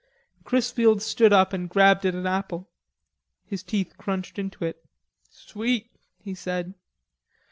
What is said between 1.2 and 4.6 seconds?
up and grabbed at an apple. His teeth crunched